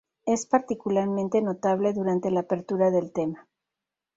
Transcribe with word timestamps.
Es 0.25 0.47
particularmente 0.47 1.43
notable 1.43 1.93
durante 1.93 2.31
la 2.31 2.39
apertura 2.39 2.89
del 2.89 3.11
tema. 3.11 3.47